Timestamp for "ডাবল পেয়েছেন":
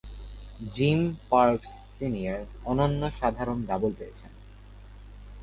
3.65-4.31